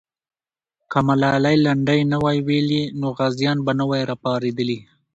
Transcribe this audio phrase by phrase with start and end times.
[0.91, 4.79] که ملالۍ لنډۍ نه وای ویلې، نو غازیان به نه وای راپارېدلي.